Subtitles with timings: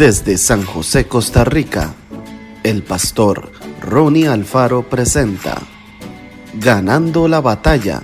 [0.00, 1.94] Desde San José, Costa Rica,
[2.62, 3.52] el pastor
[3.82, 5.60] Ronnie Alfaro presenta
[6.54, 8.02] Ganando la batalla.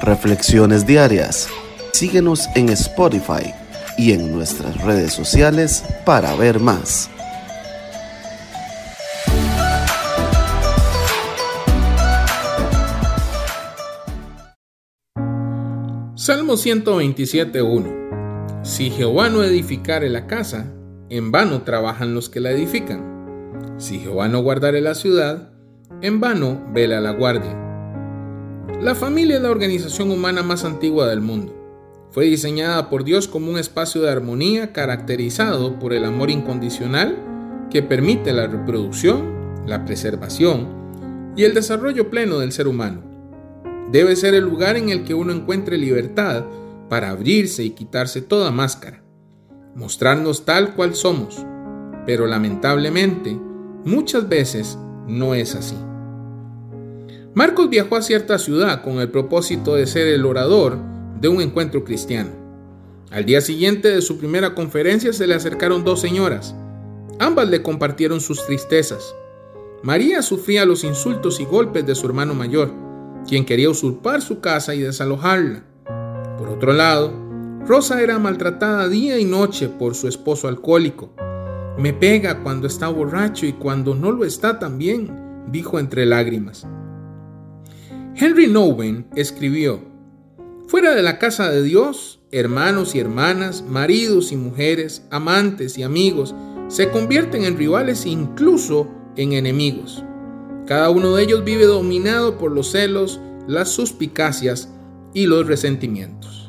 [0.00, 1.48] Reflexiones diarias.
[1.92, 3.52] Síguenos en Spotify
[3.98, 7.10] y en nuestras redes sociales para ver más.
[16.14, 20.72] Salmo 127.1 Si Jehová no edificare la casa,
[21.08, 23.74] en vano trabajan los que la edifican.
[23.78, 25.52] Si Jehová no guardare la ciudad,
[26.02, 27.56] en vano vela la guardia.
[28.80, 31.54] La familia es la organización humana más antigua del mundo.
[32.10, 37.16] Fue diseñada por Dios como un espacio de armonía caracterizado por el amor incondicional
[37.70, 43.02] que permite la reproducción, la preservación y el desarrollo pleno del ser humano.
[43.92, 46.44] Debe ser el lugar en el que uno encuentre libertad
[46.88, 49.05] para abrirse y quitarse toda máscara
[49.76, 51.36] mostrarnos tal cual somos,
[52.06, 53.38] pero lamentablemente
[53.84, 55.76] muchas veces no es así.
[57.34, 60.78] Marcos viajó a cierta ciudad con el propósito de ser el orador
[61.20, 62.30] de un encuentro cristiano.
[63.10, 66.54] Al día siguiente de su primera conferencia se le acercaron dos señoras.
[67.18, 69.14] Ambas le compartieron sus tristezas.
[69.82, 72.72] María sufría los insultos y golpes de su hermano mayor,
[73.28, 75.64] quien quería usurpar su casa y desalojarla.
[76.38, 77.25] Por otro lado,
[77.66, 81.12] Rosa era maltratada día y noche por su esposo alcohólico.
[81.76, 85.10] Me pega cuando está borracho y cuando no lo está también,
[85.50, 86.64] dijo entre lágrimas.
[88.14, 89.80] Henry Nowen escribió,
[90.68, 96.36] Fuera de la casa de Dios, hermanos y hermanas, maridos y mujeres, amantes y amigos,
[96.68, 100.04] se convierten en rivales incluso en enemigos.
[100.66, 104.68] Cada uno de ellos vive dominado por los celos, las suspicacias
[105.12, 106.45] y los resentimientos.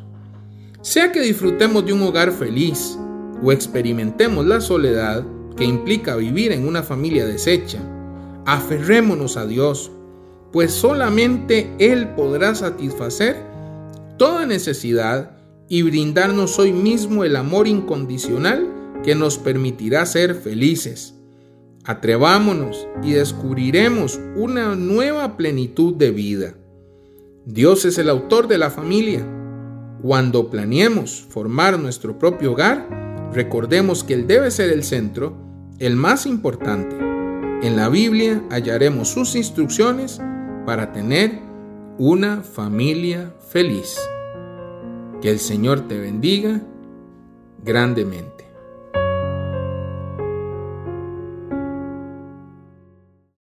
[0.87, 2.97] Sea que disfrutemos de un hogar feliz
[3.43, 5.21] o experimentemos la soledad
[5.57, 7.79] que implica vivir en una familia deshecha,
[8.45, 9.91] aferrémonos a Dios,
[10.53, 13.35] pues solamente Él podrá satisfacer
[14.15, 15.31] toda necesidad
[15.67, 18.65] y brindarnos hoy mismo el amor incondicional
[19.03, 21.15] que nos permitirá ser felices.
[21.83, 26.53] Atrevámonos y descubriremos una nueva plenitud de vida.
[27.43, 29.25] Dios es el autor de la familia
[30.01, 35.35] cuando planeemos formar nuestro propio hogar, recordemos que Él debe ser el centro,
[35.79, 36.95] el más importante.
[37.61, 40.21] En la Biblia hallaremos sus instrucciones
[40.65, 41.39] para tener
[41.97, 43.97] una familia feliz.
[45.21, 46.61] Que el Señor te bendiga
[47.63, 48.46] grandemente.